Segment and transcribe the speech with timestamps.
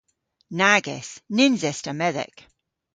[0.59, 1.09] Nag es.
[1.35, 2.37] Nyns es ta medhek.